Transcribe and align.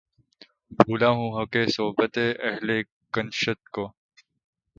بھولا 0.77 1.09
ہوں 1.09 1.29
حقِ 1.37 1.53
صحبتِ 1.75 2.15
اہلِ 2.43 2.69
کنشت 3.13 3.61
کو 3.69 3.83